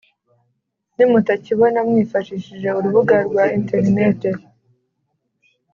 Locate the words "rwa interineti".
3.27-4.29